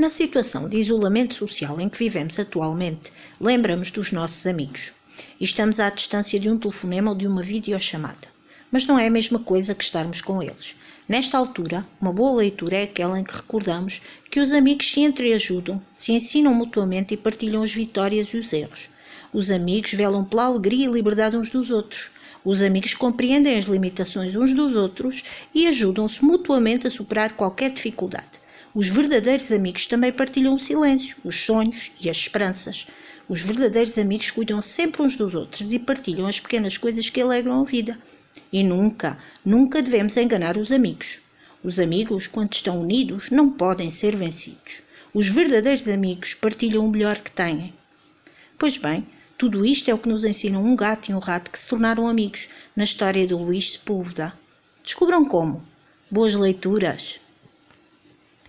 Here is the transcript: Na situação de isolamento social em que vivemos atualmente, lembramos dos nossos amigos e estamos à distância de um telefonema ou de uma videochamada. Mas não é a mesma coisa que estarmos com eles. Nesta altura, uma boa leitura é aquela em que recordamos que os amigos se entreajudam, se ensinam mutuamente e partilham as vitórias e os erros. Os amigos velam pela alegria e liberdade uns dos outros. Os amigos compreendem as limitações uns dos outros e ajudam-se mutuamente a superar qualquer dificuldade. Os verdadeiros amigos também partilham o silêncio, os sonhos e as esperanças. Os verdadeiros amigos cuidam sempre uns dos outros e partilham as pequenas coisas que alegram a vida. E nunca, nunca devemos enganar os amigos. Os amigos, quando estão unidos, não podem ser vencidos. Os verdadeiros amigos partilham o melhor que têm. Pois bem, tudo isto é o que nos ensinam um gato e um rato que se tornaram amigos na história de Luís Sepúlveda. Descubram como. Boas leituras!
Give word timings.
Na 0.00 0.08
situação 0.08 0.66
de 0.66 0.78
isolamento 0.78 1.34
social 1.34 1.78
em 1.78 1.86
que 1.86 1.98
vivemos 1.98 2.38
atualmente, 2.38 3.12
lembramos 3.38 3.90
dos 3.90 4.12
nossos 4.12 4.46
amigos 4.46 4.92
e 5.38 5.44
estamos 5.44 5.78
à 5.78 5.90
distância 5.90 6.40
de 6.40 6.48
um 6.48 6.56
telefonema 6.56 7.10
ou 7.10 7.14
de 7.14 7.26
uma 7.26 7.42
videochamada. 7.42 8.26
Mas 8.72 8.86
não 8.86 8.98
é 8.98 9.08
a 9.08 9.10
mesma 9.10 9.40
coisa 9.40 9.74
que 9.74 9.84
estarmos 9.84 10.22
com 10.22 10.42
eles. 10.42 10.74
Nesta 11.06 11.36
altura, 11.36 11.86
uma 12.00 12.14
boa 12.14 12.38
leitura 12.38 12.76
é 12.76 12.82
aquela 12.84 13.20
em 13.20 13.22
que 13.22 13.36
recordamos 13.36 14.00
que 14.30 14.40
os 14.40 14.54
amigos 14.54 14.90
se 14.90 15.00
entreajudam, 15.00 15.82
se 15.92 16.12
ensinam 16.12 16.54
mutuamente 16.54 17.12
e 17.12 17.18
partilham 17.18 17.62
as 17.62 17.74
vitórias 17.74 18.28
e 18.28 18.38
os 18.38 18.54
erros. 18.54 18.88
Os 19.34 19.50
amigos 19.50 19.92
velam 19.92 20.24
pela 20.24 20.44
alegria 20.44 20.86
e 20.86 20.90
liberdade 20.90 21.36
uns 21.36 21.50
dos 21.50 21.70
outros. 21.70 22.08
Os 22.42 22.62
amigos 22.62 22.94
compreendem 22.94 23.58
as 23.58 23.66
limitações 23.66 24.34
uns 24.34 24.54
dos 24.54 24.76
outros 24.76 25.22
e 25.54 25.66
ajudam-se 25.66 26.24
mutuamente 26.24 26.86
a 26.86 26.90
superar 26.90 27.32
qualquer 27.32 27.70
dificuldade. 27.70 28.39
Os 28.72 28.88
verdadeiros 28.88 29.50
amigos 29.50 29.86
também 29.86 30.12
partilham 30.12 30.54
o 30.54 30.58
silêncio, 30.58 31.16
os 31.24 31.44
sonhos 31.44 31.90
e 32.00 32.08
as 32.08 32.16
esperanças. 32.16 32.86
Os 33.28 33.40
verdadeiros 33.40 33.98
amigos 33.98 34.30
cuidam 34.30 34.62
sempre 34.62 35.02
uns 35.02 35.16
dos 35.16 35.34
outros 35.34 35.72
e 35.72 35.78
partilham 35.78 36.26
as 36.26 36.38
pequenas 36.38 36.78
coisas 36.78 37.10
que 37.10 37.20
alegram 37.20 37.60
a 37.60 37.64
vida. 37.64 37.98
E 38.52 38.62
nunca, 38.62 39.18
nunca 39.44 39.82
devemos 39.82 40.16
enganar 40.16 40.56
os 40.56 40.70
amigos. 40.70 41.18
Os 41.64 41.80
amigos, 41.80 42.28
quando 42.28 42.52
estão 42.52 42.80
unidos, 42.80 43.28
não 43.30 43.50
podem 43.50 43.90
ser 43.90 44.14
vencidos. 44.14 44.82
Os 45.12 45.26
verdadeiros 45.26 45.88
amigos 45.88 46.34
partilham 46.34 46.86
o 46.86 46.90
melhor 46.90 47.18
que 47.18 47.32
têm. 47.32 47.74
Pois 48.56 48.78
bem, 48.78 49.04
tudo 49.36 49.66
isto 49.66 49.90
é 49.90 49.94
o 49.94 49.98
que 49.98 50.08
nos 50.08 50.24
ensinam 50.24 50.64
um 50.64 50.76
gato 50.76 51.10
e 51.10 51.14
um 51.14 51.18
rato 51.18 51.50
que 51.50 51.58
se 51.58 51.66
tornaram 51.66 52.06
amigos 52.06 52.48
na 52.76 52.84
história 52.84 53.26
de 53.26 53.34
Luís 53.34 53.72
Sepúlveda. 53.72 54.32
Descubram 54.84 55.24
como. 55.24 55.64
Boas 56.08 56.34
leituras! 56.34 57.18